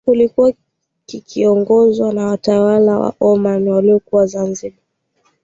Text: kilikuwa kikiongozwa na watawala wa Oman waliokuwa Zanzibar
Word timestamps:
kilikuwa 0.05 0.53
kikiongozwa 1.05 2.13
na 2.13 2.25
watawala 2.27 2.99
wa 2.99 3.13
Oman 3.19 3.67
waliokuwa 3.67 4.25
Zanzibar 4.25 4.79